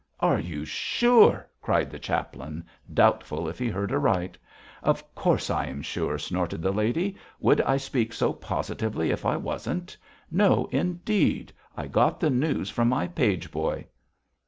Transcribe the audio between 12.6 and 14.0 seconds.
from my page boy.'